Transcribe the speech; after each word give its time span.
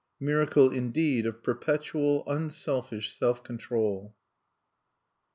Miracle, 0.19 0.71
indeed, 0.71 1.27
of 1.27 1.43
perpetual 1.43 2.23
unselfish 2.25 3.15
self 3.15 3.43
control. 3.43 4.15